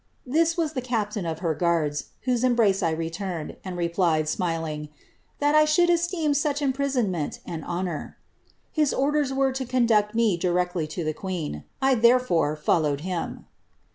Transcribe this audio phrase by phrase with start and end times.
[0.25, 4.89] This was the captain of her guards, whose embrace I returned, and re plied, smiling,
[5.39, 8.17] thai 'I should esteem such imprisonment an honour.'
[8.71, 11.65] His orders were to conduct me directly to the queen.
[11.83, 13.45] I therefore fol lowed him."